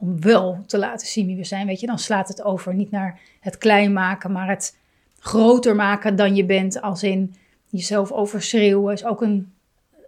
om 0.00 0.20
wel 0.20 0.62
te 0.66 0.78
laten 0.78 1.06
zien 1.06 1.26
wie 1.26 1.36
we 1.36 1.44
zijn. 1.44 1.66
Weet 1.66 1.80
je, 1.80 1.86
dan 1.86 1.98
slaat 1.98 2.28
het 2.28 2.42
over 2.42 2.74
niet 2.74 2.90
naar 2.90 3.20
het 3.40 3.58
klein 3.58 3.92
maken, 3.92 4.32
maar 4.32 4.48
het 4.48 4.76
groter 5.18 5.74
maken 5.74 6.16
dan 6.16 6.34
je 6.34 6.44
bent, 6.44 6.82
als 6.82 7.02
in 7.02 7.34
jezelf 7.66 8.12
overschreeuwen, 8.12 8.92
is 8.92 9.04
ook 9.04 9.22
een, 9.22 9.52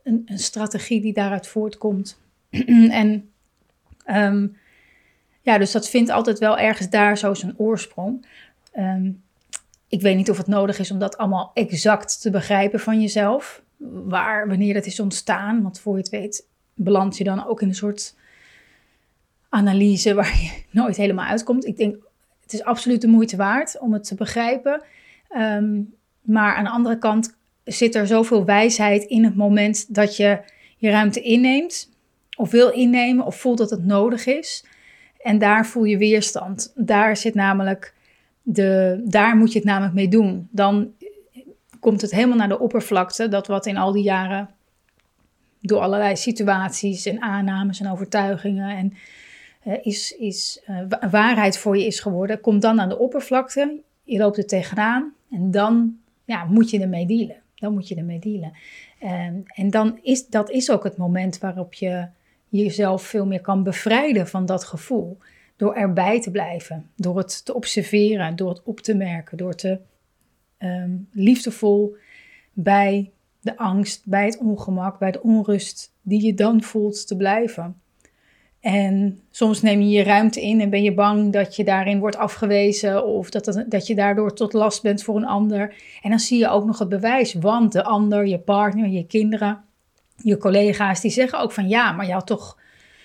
een, 0.02 0.22
een 0.26 0.38
strategie 0.38 1.00
die 1.00 1.12
daaruit 1.12 1.46
voortkomt. 1.46 2.18
en 2.90 3.30
ehm, 4.04 4.46
ja, 5.40 5.58
dus 5.58 5.72
dat 5.72 5.88
vindt 5.88 6.11
altijd 6.11 6.38
wel 6.38 6.58
ergens 6.58 6.88
daar 6.88 7.18
zo 7.18 7.34
zijn 7.34 7.54
oorsprong. 7.58 8.26
Ehm, 8.72 9.11
ik 9.88 10.00
weet 10.00 10.16
niet 10.16 10.30
of 10.30 10.37
het 10.37 10.46
nodig 10.46 10.78
is 10.78 10.90
om 10.90 10.99
dat 10.99 11.16
allemaal 11.16 11.50
exact 11.54 12.20
te 12.20 12.30
begrijpen 12.30 12.80
van 12.80 13.00
jezelf. 13.00 13.62
Waar, 14.04 14.49
wanneer 14.49 14.75
dat 14.75 14.87
is 14.87 15.00
ontstaan. 15.00 15.62
Want 15.62 15.80
voor 15.80 15.92
je 15.92 16.00
het 16.00 16.11
weet, 16.11 16.46
beland 16.75 17.16
je 17.16 17.25
dan 17.25 17.46
ook 17.46 17.62
in 17.62 17.68
een 17.68 17.75
soort 17.75 18.14
analyse 19.52 20.14
waar 20.14 20.40
je 20.40 20.62
nooit 20.80 20.97
helemaal 20.97 21.26
uitkomt. 21.26 21.66
Ik 21.66 21.76
denk, 21.76 21.97
het 22.42 22.52
is 22.52 22.62
absoluut 22.62 23.00
de 23.00 23.06
moeite 23.06 23.37
waard 23.37 23.78
om 23.78 23.92
het 23.92 24.04
te 24.04 24.14
begrijpen. 24.14 24.82
Ehm, 25.28 25.80
maar 26.21 26.54
aan 26.54 26.64
de 26.64 26.71
andere 26.71 26.99
kant 26.99 27.37
zit 27.64 27.94
er 27.94 28.06
zoveel 28.06 28.44
wijsheid 28.44 29.04
in 29.04 29.25
het 29.25 29.37
moment 29.37 29.94
dat 29.94 30.16
je 30.16 30.40
je 30.76 30.90
ruimte 30.90 31.21
inneemt. 31.21 31.90
Of 32.37 32.50
wil 32.50 32.71
innemen, 32.71 33.26
of 33.26 33.37
voelt 33.37 33.59
dat 33.59 33.71
het 33.71 33.85
nodig 33.85 34.26
is. 34.26 34.64
En 35.18 35.38
daar 35.38 35.66
voel 35.66 35.85
je 35.85 35.97
weerstand. 35.97 36.73
Daar 36.75 37.16
zit 37.16 37.35
namelijk 37.35 37.94
de, 38.42 39.02
daar 39.04 39.37
moet 39.37 39.52
je 39.52 39.59
het 39.59 39.68
namelijk 39.68 39.94
mee 39.94 40.09
doen. 40.09 40.49
Dan 40.50 40.92
komt 41.80 42.00
het 42.00 42.11
helemaal 42.11 42.37
naar 42.37 42.49
de 42.49 42.59
oppervlakte, 42.59 43.28
dat 43.28 43.47
wat 43.47 43.66
in 43.66 43.76
al 43.76 43.92
die 43.92 44.02
jaren 44.02 44.49
door 45.61 45.80
allerlei 45.80 46.16
situaties 46.16 47.06
en 47.06 47.23
aannames 47.23 47.80
en 47.80 47.90
overtuigingen 47.90 48.76
en 48.76 48.94
is, 49.83 50.16
is 50.16 50.62
uh, 50.69 51.11
waarheid 51.11 51.59
voor 51.59 51.78
je 51.78 51.87
is 51.87 52.00
geworden, 52.00 52.40
komt 52.40 52.62
dan 52.62 52.81
aan 52.81 52.88
de 52.88 52.99
oppervlakte. 52.99 53.81
Je 54.02 54.19
loopt 54.19 54.38
er 54.38 54.47
tegenaan 54.47 55.14
en 55.31 55.50
dan 55.50 55.97
ja, 56.25 56.45
moet 56.45 56.71
je 56.71 56.81
ermee 56.81 57.07
dealen. 57.07 57.37
Dan 57.54 57.73
moet 57.73 57.88
je 57.88 57.95
ermee 57.95 58.19
dealen. 58.19 58.52
En, 58.99 59.45
en 59.47 59.71
dan 59.71 59.99
is 60.02 60.26
dat 60.26 60.50
is 60.50 60.71
ook 60.71 60.85
het 60.85 60.97
moment 60.97 61.38
waarop 61.38 61.75
je 61.75 62.07
jezelf 62.49 63.02
veel 63.02 63.26
meer 63.26 63.40
kan 63.40 63.62
bevrijden 63.62 64.28
van 64.28 64.47
dat 64.47 64.64
gevoel. 64.64 65.19
Door 65.57 65.75
erbij 65.75 66.21
te 66.21 66.31
blijven, 66.31 66.90
door 66.97 67.19
het 67.19 67.45
te 67.45 67.54
observeren, 67.54 68.37
door 68.37 68.49
het 68.49 68.62
op 68.62 68.81
te 68.81 68.95
merken, 68.95 69.37
door 69.37 69.54
te 69.54 69.78
um, 70.59 71.09
liefdevol 71.12 71.97
bij 72.52 73.11
de 73.40 73.57
angst, 73.57 74.02
bij 74.04 74.25
het 74.25 74.38
ongemak, 74.38 74.99
bij 74.99 75.11
de 75.11 75.23
onrust 75.23 75.92
die 76.02 76.25
je 76.25 76.35
dan 76.35 76.62
voelt 76.62 77.07
te 77.07 77.16
blijven. 77.16 77.82
En 78.62 79.21
soms 79.31 79.62
neem 79.62 79.81
je 79.81 79.88
je 79.88 80.02
ruimte 80.02 80.40
in 80.40 80.61
en 80.61 80.71
ben 80.71 80.83
je 80.83 80.95
bang 80.95 81.33
dat 81.33 81.57
je 81.57 81.64
daarin 81.64 81.99
wordt 81.99 82.16
afgewezen 82.16 83.07
of 83.07 83.31
dat, 83.31 83.64
dat 83.69 83.87
je 83.87 83.95
daardoor 83.95 84.35
tot 84.35 84.52
last 84.52 84.83
bent 84.83 85.02
voor 85.02 85.16
een 85.16 85.26
ander. 85.26 85.75
En 86.02 86.11
dan 86.11 86.19
zie 86.19 86.38
je 86.38 86.49
ook 86.49 86.64
nog 86.64 86.78
het 86.78 86.88
bewijs, 86.88 87.35
want 87.35 87.73
de 87.73 87.85
ander, 87.85 88.26
je 88.26 88.38
partner, 88.38 88.88
je 88.88 89.07
kinderen, 89.07 89.64
je 90.16 90.37
collega's, 90.37 91.00
die 91.00 91.11
zeggen 91.11 91.38
ook 91.38 91.52
van 91.52 91.69
ja, 91.69 91.92
maar 91.92 92.11
had 92.11 92.26
toch, 92.26 92.59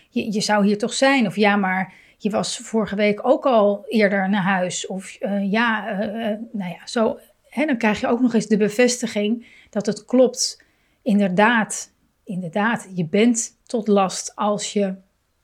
je, 0.09 0.41
zou 0.41 0.65
hier 0.65 0.77
toch 0.77 0.93
zijn. 0.93 1.25
Of 1.25 1.35
ja, 1.35 1.55
maar 1.55 1.93
je 2.17 2.29
was 2.29 2.57
vorige 2.57 2.95
week 2.95 3.27
ook 3.27 3.45
al 3.45 3.85
eerder 3.87 4.29
naar 4.29 4.43
huis. 4.43 4.87
Of 4.87 5.17
uh, 5.19 5.51
ja, 5.51 5.91
uh, 5.91 6.35
nou 6.51 6.71
ja, 6.71 6.79
zo. 6.85 7.19
Hè, 7.49 7.65
dan 7.65 7.77
krijg 7.77 7.99
je 7.99 8.07
ook 8.07 8.21
nog 8.21 8.33
eens 8.33 8.47
de 8.47 8.57
bevestiging 8.57 9.45
dat 9.69 9.85
het 9.85 10.05
klopt. 10.05 10.63
Inderdaad, 11.01 11.91
inderdaad, 12.23 12.89
je 12.95 13.05
bent 13.05 13.57
tot 13.65 13.87
last 13.87 14.35
als 14.35 14.73
je 14.73 14.95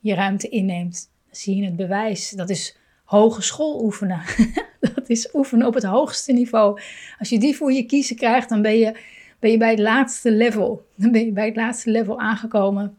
je 0.04 0.14
ruimte 0.14 0.48
inneemt. 0.48 1.10
Zie 1.30 1.56
je 1.56 1.64
het 1.64 1.76
bewijs. 1.76 2.30
Dat 2.30 2.50
is 2.50 2.76
hogeschool 3.04 3.82
oefenen. 3.84 4.20
dat 4.94 5.08
is 5.08 5.28
oefenen 5.34 5.66
op 5.66 5.74
het 5.74 5.84
hoogste 5.84 6.32
niveau. 6.32 6.80
Als 7.18 7.28
je 7.28 7.38
die 7.38 7.56
voor 7.56 7.72
je 7.72 7.82
kiezen 7.82 8.16
krijgt, 8.16 8.48
dan 8.48 8.62
ben 8.62 8.78
je, 8.78 8.96
ben 9.38 9.50
je 9.50 9.58
bij 9.58 9.70
het 9.70 9.78
laatste 9.78 10.30
level. 10.30 10.86
Dan 10.94 11.12
ben 11.12 11.24
je 11.24 11.32
bij 11.32 11.46
het 11.46 11.56
laatste 11.56 11.90
level 11.90 12.20
aangekomen. 12.20 12.98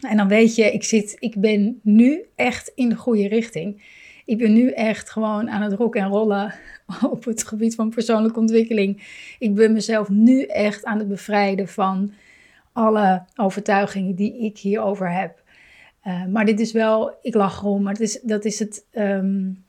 En 0.00 0.16
dan 0.16 0.28
weet 0.28 0.54
je, 0.54 0.72
ik, 0.72 0.84
zit, 0.84 1.16
ik 1.18 1.40
ben 1.40 1.80
nu 1.82 2.24
echt 2.34 2.72
in 2.74 2.88
de 2.88 2.96
goede 2.96 3.28
richting. 3.28 3.82
Ik 4.24 4.38
ben 4.38 4.52
nu 4.52 4.70
echt 4.70 5.10
gewoon 5.10 5.50
aan 5.50 5.62
het 5.62 5.72
rocken 5.72 6.00
en 6.00 6.08
rollen 6.08 6.54
op 7.10 7.24
het 7.24 7.46
gebied 7.46 7.74
van 7.74 7.90
persoonlijke 7.90 8.40
ontwikkeling. 8.40 9.02
Ik 9.38 9.54
ben 9.54 9.72
mezelf 9.72 10.08
nu 10.08 10.42
echt 10.42 10.84
aan 10.84 10.98
het 10.98 11.08
bevrijden 11.08 11.68
van 11.68 12.12
alle 12.72 13.22
overtuigingen 13.36 14.14
die 14.14 14.38
ik 14.38 14.58
hierover 14.58 15.12
heb. 15.12 15.46
Uh, 16.08 16.24
maar 16.24 16.44
dit 16.44 16.60
is 16.60 16.72
wel, 16.72 17.18
ik 17.22 17.34
lach 17.34 17.60
erom, 17.60 17.82
maar 17.82 17.92
dat 17.92 18.02
is, 18.02 18.20
dat 18.22 18.44
is, 18.44 18.58
het, 18.58 18.84
um, 18.92 19.64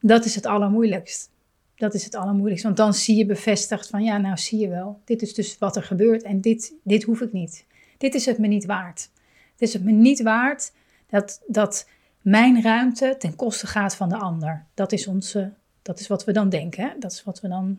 dat 0.00 0.24
is 0.24 0.34
het 0.34 0.46
allermoeilijkst. 0.46 1.30
Dat 1.76 1.94
is 1.94 2.04
het 2.04 2.14
allermoeilijkst, 2.14 2.64
want 2.64 2.76
dan 2.76 2.94
zie 2.94 3.16
je 3.16 3.26
bevestigd 3.26 3.88
van 3.88 4.04
ja, 4.04 4.18
nou 4.18 4.36
zie 4.36 4.58
je 4.58 4.68
wel, 4.68 5.00
dit 5.04 5.22
is 5.22 5.34
dus 5.34 5.58
wat 5.58 5.76
er 5.76 5.82
gebeurt 5.82 6.22
en 6.22 6.40
dit, 6.40 6.72
dit 6.82 7.02
hoef 7.02 7.20
ik 7.20 7.32
niet. 7.32 7.64
Dit 7.98 8.14
is 8.14 8.26
het 8.26 8.38
me 8.38 8.46
niet 8.46 8.64
waard. 8.64 9.10
Het 9.52 9.62
is 9.62 9.72
het 9.72 9.84
me 9.84 9.90
niet 9.90 10.22
waard 10.22 10.72
dat, 11.06 11.42
dat 11.46 11.88
mijn 12.20 12.62
ruimte 12.62 13.14
ten 13.18 13.36
koste 13.36 13.66
gaat 13.66 13.96
van 13.96 14.08
de 14.08 14.16
ander. 14.16 14.64
Dat 14.74 14.92
is, 14.92 15.06
onze, 15.06 15.52
dat 15.82 16.00
is 16.00 16.06
wat 16.06 16.24
we 16.24 16.32
dan 16.32 16.48
denken. 16.48 16.84
Hè? 16.84 16.90
Dat 16.98 17.12
is 17.12 17.24
wat 17.24 17.40
we 17.40 17.48
dan, 17.48 17.78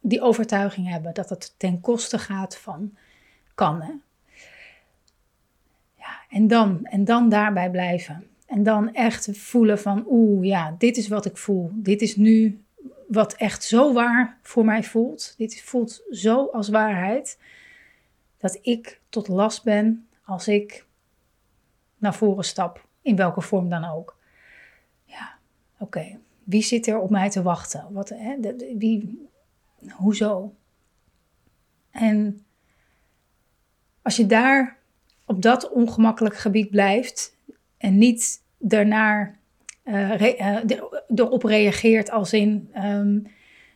die 0.00 0.20
overtuiging 0.20 0.88
hebben. 0.88 1.14
Dat 1.14 1.28
het 1.28 1.54
ten 1.56 1.80
koste 1.80 2.18
gaat 2.18 2.56
van 2.56 2.96
kan. 3.54 3.82
Hè? 3.82 3.92
En, 6.28 6.46
dan, 6.46 6.84
en 6.84 7.04
dan 7.04 7.28
daarbij 7.28 7.70
blijven. 7.70 8.26
En 8.46 8.62
dan 8.62 8.94
echt 8.94 9.38
voelen 9.38 9.78
van, 9.78 10.04
oeh, 10.08 10.46
ja, 10.46 10.74
dit 10.78 10.96
is 10.96 11.08
wat 11.08 11.24
ik 11.24 11.36
voel. 11.36 11.70
Dit 11.74 12.02
is 12.02 12.16
nu 12.16 12.62
wat 13.08 13.32
echt 13.34 13.64
zo 13.64 13.92
waar 13.92 14.38
voor 14.42 14.64
mij 14.64 14.82
voelt. 14.82 15.34
Dit 15.36 15.62
voelt 15.62 16.02
zo 16.10 16.46
als 16.46 16.68
waarheid. 16.68 17.38
Dat 18.38 18.58
ik 18.62 19.00
tot 19.08 19.28
last 19.28 19.64
ben 19.64 20.08
als 20.24 20.48
ik 20.48 20.86
naar 21.98 22.14
voren 22.14 22.44
stap, 22.44 22.86
in 23.02 23.16
welke 23.16 23.40
vorm 23.40 23.68
dan 23.68 23.84
ook. 23.84 24.16
Ja, 25.04 25.38
oké. 25.78 26.18
Wie 26.44 26.62
zit 26.62 26.86
er 26.86 26.98
op 26.98 27.10
mij 27.10 27.30
te 27.30 27.42
wachten? 27.42 27.86
Wat, 27.90 28.08
hè, 28.08 28.36
wie, 28.78 29.28
hoezo? 29.90 30.54
En 31.90 32.44
als 34.02 34.16
je 34.16 34.26
daar 34.26 34.77
op 35.28 35.42
dat 35.42 35.70
ongemakkelijk 35.70 36.36
gebied 36.36 36.70
blijft 36.70 37.36
en 37.78 37.98
niet 37.98 38.42
daarnaar 38.58 39.38
uh, 39.84 40.20
erop 41.14 41.42
reageert 41.42 42.10
als 42.10 42.32
in 42.32 42.70
um, 42.84 43.26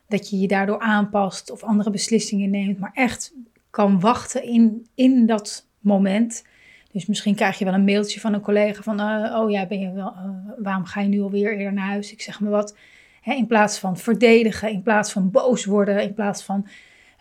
dat 0.09 0.31
je 0.31 0.39
je 0.39 0.49
daardoor 0.49 0.79
aanpast 0.79 1.51
of 1.51 1.63
andere 1.63 1.91
beslissingen 1.91 2.51
neemt, 2.51 2.79
maar 2.79 2.91
echt 2.95 3.35
kan 3.71 4.01
wachten 4.01 4.45
in, 4.45 4.87
in 4.95 5.27
dat 5.27 5.67
moment, 5.81 6.47
dus 6.93 7.07
misschien 7.07 7.35
krijg 7.35 7.59
je 7.59 7.65
wel 7.65 7.75
een 7.75 7.85
mailtje 7.85 8.21
van 8.21 8.33
een 8.33 8.41
collega 8.41 8.83
van, 8.83 9.01
uh, 9.01 9.39
oh 9.41 9.51
ja, 9.51 9.67
ben 9.67 9.81
je 9.81 9.93
wel, 9.93 10.15
waarom 10.59 10.85
ga 10.85 11.01
je 11.01 11.09
nu 11.09 11.21
alweer 11.21 11.53
eerder 11.53 11.73
naar 11.73 11.89
huis? 11.89 12.13
Ik 12.13 12.23
zeg 12.23 12.41
maar 12.41 12.51
wat. 12.51 12.77
In 13.25 13.47
plaats 13.47 13.79
van 13.79 13.97
verdedigen, 13.97 14.71
in 14.71 14.83
plaats 14.83 15.13
van 15.13 15.31
boos 15.31 15.65
worden, 15.65 16.03
in 16.03 16.15
plaats 16.15 16.43
van 16.43 16.67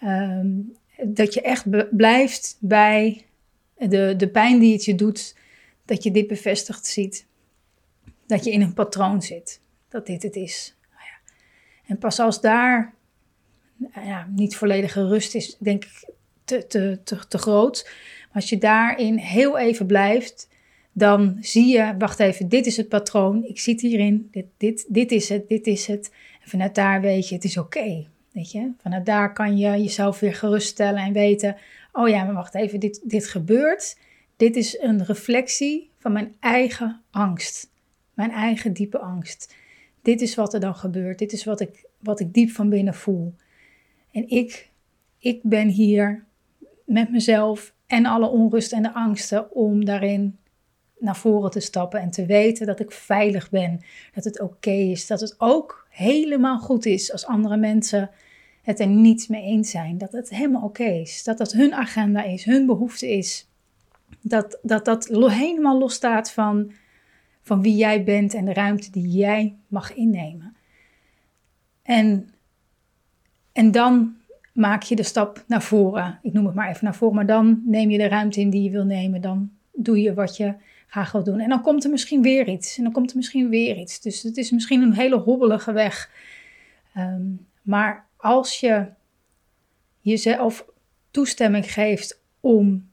um, 0.03 0.73
dat 1.03 1.33
je 1.33 1.41
echt 1.41 1.65
blijft 1.95 2.57
bij 2.59 3.25
de, 3.89 4.13
de 4.17 4.29
pijn 4.29 4.59
die 4.59 4.73
het 4.73 4.85
je 4.85 4.95
doet, 4.95 5.35
dat 5.85 6.03
je 6.03 6.11
dit 6.11 6.27
bevestigd 6.27 6.85
ziet. 6.85 7.25
Dat 8.25 8.43
je 8.43 8.51
in 8.51 8.61
een 8.61 8.73
patroon 8.73 9.21
zit, 9.21 9.61
dat 9.89 10.05
dit 10.05 10.23
het 10.23 10.35
is. 10.35 10.75
Nou. 10.91 11.35
En 11.85 11.97
pas 11.97 12.19
als 12.19 12.41
daar 12.41 12.93
nou 13.75 14.07
ja, 14.07 14.27
niet 14.29 14.55
volledige 14.55 15.07
rust 15.07 15.35
is, 15.35 15.57
denk 15.59 15.83
ik, 15.83 16.09
te, 16.43 16.67
te, 16.67 16.99
te, 17.03 17.27
te 17.27 17.37
groot 17.37 17.89
als 18.33 18.49
je 18.49 18.57
daarin 18.57 19.17
heel 19.17 19.57
even 19.57 19.85
blijft, 19.85 20.49
dan 20.91 21.37
zie 21.39 21.67
je, 21.67 21.95
wacht 21.97 22.19
even, 22.19 22.49
dit 22.49 22.65
is 22.65 22.77
het 22.77 22.89
patroon, 22.89 23.43
ik 23.43 23.59
zit 23.59 23.81
hierin, 23.81 24.27
dit, 24.31 24.45
dit, 24.57 24.85
dit 24.89 25.11
is 25.11 25.29
het, 25.29 25.47
dit 25.47 25.67
is 25.67 25.87
het. 25.87 26.11
En 26.43 26.49
vanuit 26.49 26.75
daar 26.75 27.01
weet 27.01 27.29
je, 27.29 27.35
het 27.35 27.43
is 27.43 27.57
oké. 27.57 28.07
weet 28.31 28.51
je, 28.51 28.71
vanuit 28.81 29.05
daar 29.05 29.33
kan 29.33 29.57
je 29.57 29.81
jezelf 29.81 30.19
weer 30.19 30.35
geruststellen 30.35 31.03
en 31.03 31.13
weten, 31.13 31.55
oh 31.91 32.09
ja, 32.09 32.23
maar 32.23 32.33
wacht 32.33 32.55
even, 32.55 32.79
dit, 32.79 33.01
dit 33.03 33.27
gebeurt. 33.27 33.97
Dit 34.35 34.55
is 34.55 34.79
een 34.79 35.05
reflectie 35.05 35.91
van 35.97 36.11
mijn 36.11 36.35
eigen 36.39 37.01
angst, 37.11 37.71
mijn 38.13 38.31
eigen 38.31 38.73
diepe 38.73 38.99
angst. 38.99 39.55
Dit 40.01 40.21
is 40.21 40.35
wat 40.35 40.53
er 40.53 40.59
dan 40.59 40.75
gebeurt, 40.75 41.19
dit 41.19 41.31
is 41.31 41.43
wat 41.43 41.59
ik, 41.59 41.85
wat 41.99 42.19
ik 42.19 42.33
diep 42.33 42.49
van 42.49 42.69
binnen 42.69 42.93
voel. 42.93 43.33
En 44.11 44.29
ik, 44.29 44.69
ik 45.17 45.39
ben 45.43 45.67
hier 45.67 46.25
met 46.85 47.11
mezelf 47.11 47.73
en 47.87 48.05
alle 48.05 48.27
onrust 48.29 48.73
en 48.73 48.81
de 48.81 48.93
angsten 48.93 49.51
om 49.51 49.85
daarin 49.85 50.37
naar 50.99 51.17
voren 51.17 51.51
te 51.51 51.59
stappen 51.59 51.99
en 51.99 52.11
te 52.11 52.25
weten 52.25 52.65
dat 52.65 52.79
ik 52.79 52.91
veilig 52.91 53.49
ben, 53.49 53.81
dat 54.13 54.23
het 54.23 54.39
oké 54.39 54.71
is, 54.71 55.07
dat 55.07 55.19
het 55.19 55.35
ook 55.37 55.87
helemaal 55.89 56.59
goed 56.59 56.85
is 56.85 57.11
als 57.11 57.25
andere 57.25 57.57
mensen 57.57 58.09
het 58.61 58.79
er 58.79 58.87
niet 58.87 59.29
mee 59.29 59.43
eens 59.43 59.69
zijn, 59.71 59.97
dat 59.97 60.11
het 60.11 60.29
helemaal 60.29 60.61
oké 60.61 60.83
is, 60.83 61.23
dat 61.23 61.37
dat 61.37 61.51
hun 61.51 61.73
agenda 61.73 62.23
is, 62.23 62.43
hun 62.43 62.65
behoefte 62.65 63.11
is, 63.17 63.47
dat 64.21 64.59
dat, 64.61 64.85
dat 64.85 65.07
helemaal 65.11 65.79
losstaat 65.79 66.31
van, 66.31 66.71
van 67.41 67.61
wie 67.61 67.75
jij 67.75 68.03
bent 68.03 68.33
en 68.33 68.45
de 68.45 68.53
ruimte 68.53 68.91
die 68.91 69.07
jij 69.07 69.55
mag 69.67 69.93
innemen. 69.93 70.55
En 71.83 72.31
en 73.51 73.71
dan 73.71 74.15
maak 74.53 74.83
je 74.83 74.95
de 74.95 75.03
stap 75.03 75.43
naar 75.47 75.61
voren. 75.61 76.19
Ik 76.21 76.33
noem 76.33 76.45
het 76.45 76.55
maar 76.55 76.69
even 76.69 76.83
naar 76.83 76.95
voren, 76.95 77.15
maar 77.15 77.25
dan 77.25 77.61
neem 77.65 77.89
je 77.89 77.97
de 77.97 78.07
ruimte 78.07 78.39
in 78.39 78.49
die 78.49 78.63
je 78.63 78.69
wil 78.69 78.85
nemen. 78.85 79.21
Dan 79.21 79.51
doe 79.73 80.01
je 80.01 80.13
wat 80.13 80.37
je 80.37 80.53
graag 80.87 81.11
wil 81.11 81.23
doen. 81.23 81.39
En 81.39 81.49
dan 81.49 81.61
komt 81.61 81.83
er 81.83 81.89
misschien 81.89 82.21
weer 82.21 82.47
iets. 82.47 82.77
En 82.77 82.83
dan 82.83 82.91
komt 82.91 83.11
er 83.11 83.17
misschien 83.17 83.49
weer 83.49 83.77
iets. 83.77 84.01
Dus 84.01 84.23
het 84.23 84.37
is 84.37 84.51
misschien 84.51 84.81
een 84.81 84.93
hele 84.93 85.17
hobbelige 85.17 85.71
weg. 85.71 86.09
Ehm, 86.93 87.21
maar 87.61 88.05
als 88.21 88.59
je 88.59 88.87
jezelf 89.99 90.65
toestemming 91.11 91.73
geeft 91.73 92.21
om 92.39 92.89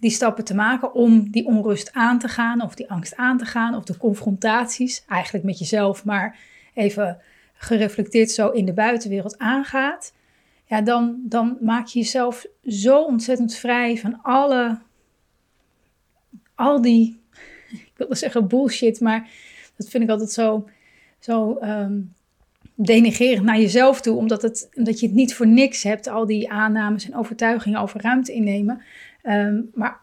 die 0.00 0.10
stappen 0.10 0.44
te 0.44 0.54
maken, 0.54 0.94
om 0.94 1.30
die 1.30 1.46
onrust 1.46 1.92
aan 1.92 2.18
te 2.18 2.28
gaan, 2.28 2.62
of 2.62 2.74
die 2.74 2.90
angst 2.90 3.16
aan 3.16 3.38
te 3.38 3.44
gaan, 3.44 3.74
of 3.74 3.84
de 3.84 3.96
confrontaties, 3.96 5.04
eigenlijk 5.08 5.44
met 5.44 5.58
jezelf, 5.58 6.04
maar 6.04 6.38
even 6.74 7.20
gereflecteerd 7.54 8.30
zo 8.30 8.48
in 8.48 8.64
de 8.64 8.72
buitenwereld 8.72 9.38
aangaat, 9.38 10.12
ja, 10.64 10.80
dan, 10.80 11.20
dan 11.24 11.56
maak 11.60 11.86
je 11.86 11.98
jezelf 11.98 12.46
zo 12.66 13.02
ontzettend 13.02 13.54
vrij 13.54 13.96
van 13.96 14.22
alle, 14.22 14.80
al 16.54 16.82
die, 16.82 17.20
ik 17.70 17.92
wilde 17.96 18.14
zeggen 18.14 18.48
bullshit, 18.48 19.00
maar 19.00 19.30
dat 19.76 19.88
vind 19.88 20.04
ik 20.04 20.10
altijd 20.10 20.30
zo, 20.30 20.68
zo 21.18 21.58
um, 21.60 22.14
denigerend 22.74 23.44
naar 23.44 23.60
jezelf 23.60 24.00
toe, 24.00 24.16
omdat, 24.16 24.42
het, 24.42 24.68
omdat 24.74 25.00
je 25.00 25.06
het 25.06 25.14
niet 25.14 25.34
voor 25.34 25.46
niks 25.46 25.82
hebt, 25.82 26.06
al 26.06 26.26
die 26.26 26.50
aannames 26.50 27.06
en 27.06 27.16
overtuigingen 27.16 27.80
over 27.80 28.00
ruimte 28.00 28.32
innemen. 28.32 28.82
Ehm, 29.22 29.60
maar 29.74 30.00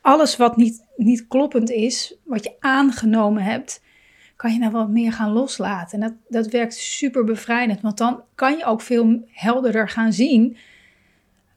alles 0.00 0.36
wat 0.36 0.56
niet, 0.56 0.84
niet 0.96 1.26
kloppend 1.28 1.70
is, 1.70 2.14
wat 2.24 2.44
je 2.44 2.52
aangenomen 2.60 3.42
hebt, 3.42 3.82
kan 4.36 4.52
je 4.52 4.58
nou 4.58 4.72
wat 4.72 4.88
meer 4.88 5.12
gaan 5.12 5.32
loslaten. 5.32 6.02
En 6.02 6.08
dat, 6.08 6.42
dat 6.42 6.52
werkt 6.52 6.74
super 6.74 7.24
bevrijdend, 7.24 7.80
want 7.80 7.98
dan 7.98 8.22
kan 8.34 8.56
je 8.56 8.64
ook 8.64 8.80
veel 8.80 9.28
helderder 9.30 9.88
gaan 9.88 10.12
zien 10.12 10.56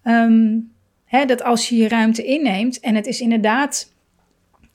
ehm, 0.03 0.57
hè, 1.05 1.25
dat 1.25 1.43
als 1.43 1.69
je 1.69 1.75
je 1.75 1.87
ruimte 1.87 2.23
inneemt 2.23 2.79
en 2.79 2.95
het 2.95 3.07
is 3.07 3.21
inderdaad 3.21 3.93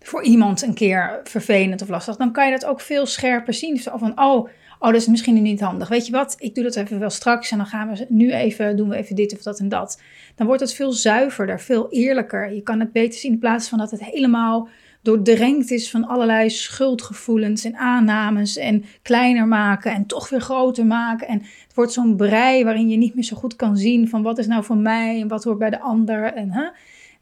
voor 0.00 0.22
iemand 0.22 0.62
een 0.62 0.74
keer 0.74 1.20
vervelend 1.24 1.82
of 1.82 1.88
lastig, 1.88 2.16
dan 2.16 2.32
kan 2.32 2.44
je 2.46 2.52
dat 2.52 2.64
ook 2.64 2.80
veel 2.80 3.06
scherper 3.06 3.54
zien. 3.54 3.76
Zo 3.76 3.96
van, 3.96 4.20
oh, 4.20 4.48
oh, 4.84 4.92
dat 4.92 5.00
is 5.00 5.06
misschien 5.06 5.42
niet 5.42 5.60
handig. 5.60 5.88
Weet 5.88 6.06
je 6.06 6.12
wat, 6.12 6.36
ik 6.38 6.54
doe 6.54 6.64
dat 6.64 6.76
even 6.76 6.98
wel 6.98 7.10
straks 7.10 7.50
en 7.50 7.56
dan 7.56 7.66
gaan 7.66 7.88
we 7.88 8.06
nu 8.08 8.32
even, 8.32 8.76
doen 8.76 8.88
we 8.88 8.96
even 8.96 9.16
dit 9.16 9.32
of 9.32 9.42
dat 9.42 9.58
en 9.58 9.68
dat. 9.68 10.00
Dan 10.34 10.46
wordt 10.46 10.60
het 10.60 10.74
veel 10.74 10.92
zuiverder, 10.92 11.60
veel 11.60 11.90
eerlijker. 11.90 12.54
Je 12.54 12.62
kan 12.62 12.80
het 12.80 12.92
beter 12.92 13.20
zien 13.20 13.32
in 13.32 13.38
plaats 13.38 13.68
van 13.68 13.78
dat 13.78 13.90
het 13.90 14.04
helemaal 14.04 14.68
doordrenkt 15.02 15.70
is 15.70 15.90
van 15.90 16.06
allerlei 16.06 16.50
schuldgevoelens 16.50 17.64
en 17.64 17.76
aannames 17.76 18.56
en 18.56 18.84
kleiner 19.02 19.46
maken 19.46 19.92
en 19.92 20.06
toch 20.06 20.28
weer 20.28 20.40
groter 20.40 20.86
maken. 20.86 21.28
En 21.28 21.38
het 21.38 21.74
wordt 21.74 21.92
zo'n 21.92 22.16
brei 22.16 22.64
waarin 22.64 22.88
je 22.88 22.96
niet 22.96 23.14
meer 23.14 23.24
zo 23.24 23.36
goed 23.36 23.56
kan 23.56 23.76
zien 23.76 24.08
van 24.08 24.22
wat 24.22 24.38
is 24.38 24.46
nou 24.46 24.64
voor 24.64 24.76
mij 24.76 25.20
en 25.20 25.28
wat 25.28 25.44
hoort 25.44 25.58
bij 25.58 25.70
de 25.70 25.80
ander. 25.80 26.24
En, 26.24 26.50
hè? 26.50 26.68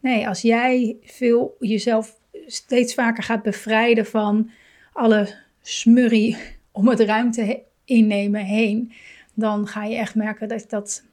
Nee, 0.00 0.28
als 0.28 0.40
jij 0.40 0.96
veel 1.02 1.56
jezelf 1.58 2.18
steeds 2.46 2.94
vaker 2.94 3.22
gaat 3.22 3.42
bevrijden 3.42 4.06
van 4.06 4.50
alle 4.92 5.34
smurrie 5.62 6.36
om 6.72 6.88
het 6.88 7.00
ruimte 7.00 7.62
innemen 7.84 8.44
heen, 8.44 8.92
dan 9.34 9.66
ga 9.66 9.84
je 9.84 9.96
echt 9.96 10.14
merken 10.14 10.48
dat, 10.48 10.64
dat, 10.68 11.04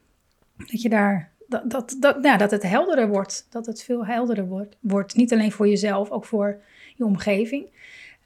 dat 0.56 0.82
je 0.82 0.88
daar 0.88 1.30
dat, 1.50 1.70
dat, 1.70 1.96
dat, 1.98 2.18
ja, 2.22 2.36
dat 2.36 2.50
het 2.50 2.62
helderder 2.62 3.08
wordt. 3.08 3.46
Dat 3.50 3.66
het 3.66 3.82
veel 3.82 4.06
helderder 4.06 4.46
wordt. 4.46 4.76
wordt. 4.80 5.16
Niet 5.16 5.32
alleen 5.32 5.52
voor 5.52 5.68
jezelf, 5.68 6.10
ook 6.10 6.24
voor 6.24 6.60
je 6.96 7.04
omgeving. 7.04 7.66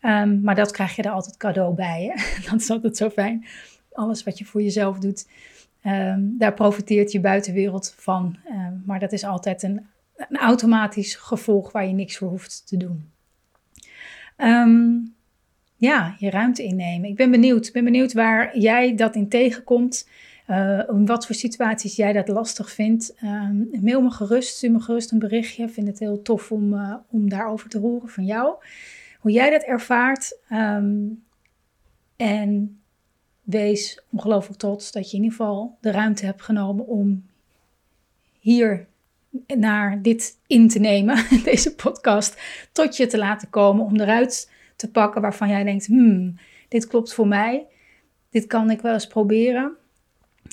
Ehm, 0.01 0.41
maar 0.41 0.55
dat 0.55 0.71
krijg 0.71 0.97
je 0.97 1.03
er 1.03 1.11
altijd 1.11 1.37
cadeau 1.37 1.75
bij. 1.75 2.13
Hè? 2.15 2.41
Dat 2.51 2.61
is 2.61 2.71
altijd 2.71 2.97
zo 2.97 3.11
fijn. 3.11 3.47
Alles 3.93 4.23
wat 4.23 4.39
je 4.39 4.45
voor 4.45 4.63
jezelf 4.63 4.99
doet, 4.99 5.29
ehm, 5.83 6.21
daar 6.23 6.55
profiteert 6.55 7.13
je 7.13 7.21
buitenwereld 7.21 7.95
van. 7.97 8.37
Ehm, 8.45 8.73
maar 8.85 9.01
dat 9.01 9.13
is 9.13 9.25
altijd 9.25 9.63
een, 9.63 9.87
een, 10.17 10.37
automatisch 10.37 11.15
gevolg 11.15 11.73
waar 11.73 11.87
je 11.87 11.93
niks 11.93 12.17
voor 12.17 12.29
hoeft 12.29 12.67
te 12.67 12.77
doen. 12.77 13.11
Ja, 15.85 16.15
je 16.19 16.31
ruimte 16.31 16.63
innemen. 16.63 17.09
Ik 17.09 17.17
ben 17.17 17.31
benieuwd. 17.31 17.67
Ik 17.67 17.73
ben 17.73 17.85
benieuwd 17.85 18.13
waar 18.13 18.59
jij 18.59 18.95
dat 18.95 19.15
in 19.15 19.29
tegenkomt. 19.29 20.09
Uh, 20.51 20.81
wat 20.89 21.27
voor 21.27 21.35
situaties 21.35 21.97
jij 21.97 22.13
dat 22.13 22.29
lastig 22.29 22.71
vindt. 22.71 23.15
Uh, 23.23 23.49
mail 23.81 24.03
me 24.03 24.11
gerust, 24.11 24.57
stuur 24.57 24.71
me 24.71 24.81
gerust 24.81 25.13
een 25.13 25.19
berichtje. 25.19 25.65
Ik 25.65 25.73
vind 25.73 25.87
het 25.87 25.99
heel 25.99 26.23
tof 26.23 26.53
om, 26.53 26.73
uh, 26.73 26.95
om 27.11 27.29
daarover 27.29 27.69
te 27.69 27.79
horen 27.79 28.09
van 28.09 28.25
jou. 28.25 28.55
Hoe 29.21 29.31
jij 29.31 29.51
dat 29.51 29.63
ervaart. 29.63 30.39
Um, 30.53 31.23
en 32.17 32.81
wees 33.43 34.03
ongelooflijk 34.11 34.59
trots 34.59 34.93
dat 34.93 35.11
je 35.11 35.17
in 35.17 35.23
ieder 35.23 35.37
geval 35.37 35.79
de 35.81 35.91
ruimte 35.91 36.25
hebt 36.25 36.43
genomen 36.43 36.87
om 36.87 37.25
hier 38.41 38.87
naar 39.57 40.03
dit 40.03 40.39
in 40.47 40.69
te 40.69 40.79
nemen, 40.79 41.25
deze 41.45 41.75
podcast, 41.75 42.41
tot 42.73 42.97
je 42.97 43.07
te 43.07 43.19
laten 43.19 43.51
komen 43.51 43.85
om 43.85 44.01
eruit 44.01 44.51
te 44.77 44.91
pakken 44.91 45.23
waarvan 45.23 45.49
jij 45.49 45.65
denkt, 45.65 45.87
hmm, 45.87 46.35
dit 46.69 46.87
klopt 46.87 47.15
voor 47.15 47.29
mij, 47.29 47.67
dit 48.31 48.47
kan 48.47 48.71
ik 48.71 48.81
wel 48.81 48.93
eens 48.93 49.07
proberen. 49.07 49.73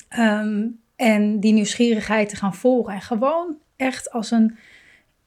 Ehm, 0.08 0.66
en 0.96 1.40
die 1.40 1.52
nieuwsgierigheid 1.52 2.28
te 2.28 2.36
gaan 2.36 2.54
volgen. 2.54 2.94
En 2.94 3.00
gewoon 3.00 3.56
echt 3.76 4.10
als 4.10 4.30
een 4.30 4.56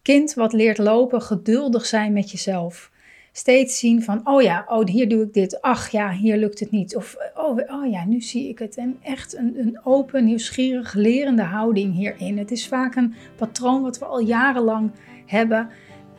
kind 0.01 0.33
wat 0.33 0.53
leert 0.53 0.77
lopen, 0.77 1.21
geduldig 1.21 1.85
zijn 1.85 2.13
met 2.13 2.31
jezelf. 2.31 2.91
Steeds 3.31 3.79
zien 3.79 4.03
van, 4.03 4.21
oh 4.23 4.41
ja, 4.41 4.65
oh, 4.67 4.85
hier 4.85 5.09
doe 5.09 5.23
ik 5.23 5.33
dit. 5.33 5.61
Ach 5.61 5.89
ja, 5.89 6.11
hier 6.11 6.37
lukt 6.37 6.59
het 6.59 6.71
niet. 6.71 6.95
Of, 6.95 7.15
oh, 7.35 7.59
oh 7.67 7.91
ja, 7.91 8.05
nu 8.05 8.21
zie 8.21 8.49
ik 8.49 8.59
het. 8.59 8.77
En 8.77 8.97
echt 9.01 9.37
een, 9.37 9.59
een 9.59 9.79
open, 9.83 10.25
nieuwsgierig, 10.25 10.93
lerende 10.93 11.41
houding 11.41 11.93
hierin. 11.93 12.37
Het 12.37 12.51
is 12.51 12.67
vaak 12.67 12.95
een 12.95 13.13
patroon 13.35 13.81
wat 13.81 13.99
we 13.99 14.05
al 14.05 14.19
jarenlang 14.19 14.91
hebben. 15.25 15.69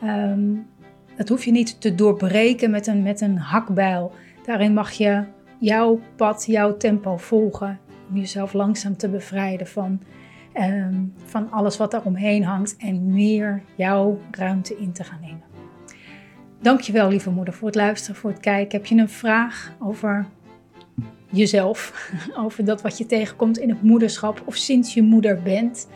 Um, 0.03 0.67
dat 1.17 1.29
hoef 1.29 1.45
je 1.45 1.51
niet 1.51 1.81
te 1.81 1.95
doorbreken 1.95 2.71
met 2.71 2.87
een, 2.87 3.03
met 3.03 3.21
een 3.21 3.37
hakbijl. 3.37 4.11
Daarin 4.45 4.73
mag 4.73 4.91
je 4.91 5.23
jouw 5.59 5.99
pad, 6.15 6.45
jouw 6.45 6.77
tempo 6.77 7.17
volgen 7.17 7.79
om 8.09 8.17
jezelf 8.17 8.53
langzaam 8.53 8.97
te 8.97 9.09
bevrijden 9.09 9.67
van, 9.67 10.01
ehm, 10.53 10.95
van 11.25 11.51
alles 11.51 11.77
wat 11.77 11.93
er 11.93 12.01
omheen 12.03 12.43
hangt 12.43 12.77
en 12.77 13.13
meer 13.13 13.61
jouw 13.75 14.19
ruimte 14.31 14.77
in 14.77 14.91
te 14.91 15.03
gaan 15.03 15.19
nemen. 15.21 15.41
Dankjewel 16.61 17.09
lieve 17.09 17.29
moeder 17.29 17.53
voor 17.53 17.67
het 17.67 17.75
luisteren, 17.75 18.15
voor 18.15 18.29
het 18.29 18.39
kijken. 18.39 18.77
Heb 18.77 18.87
je 18.87 18.95
een 18.95 19.09
vraag 19.09 19.75
over 19.79 20.25
jezelf, 21.29 22.11
over 22.45 22.65
dat 22.65 22.81
wat 22.81 22.97
je 22.97 23.05
tegenkomt 23.05 23.57
in 23.57 23.69
het 23.69 23.83
moederschap 23.83 24.41
of 24.45 24.55
sinds 24.55 24.93
je 24.93 25.01
moeder 25.01 25.41
bent? 25.41 25.87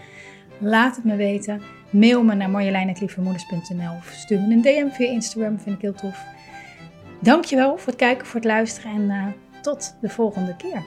Laat 0.58 0.96
het 0.96 1.06
me 1.06 1.16
weten. 1.16 1.62
Mail 1.92 2.24
me 2.24 2.34
naar 2.34 2.50
marjolein.lievemoeders.nl 2.50 3.96
of 3.98 4.12
stuur 4.16 4.40
me 4.40 4.54
een 4.54 4.62
DM 4.62 4.90
via 4.90 5.08
Instagram, 5.08 5.60
vind 5.60 5.76
ik 5.76 5.82
heel 5.82 5.94
tof. 5.94 6.24
Dankjewel 7.20 7.78
voor 7.78 7.88
het 7.88 7.96
kijken, 7.96 8.26
voor 8.26 8.36
het 8.36 8.50
luisteren 8.50 8.92
en 8.92 9.02
uh, 9.02 9.62
tot 9.62 9.96
de 10.02 10.10
volgende 10.10 10.56
keer. 10.56 10.84